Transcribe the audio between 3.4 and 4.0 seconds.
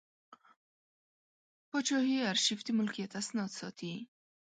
ساتي.